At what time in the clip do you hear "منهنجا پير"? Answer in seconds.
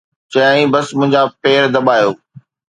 0.97-1.63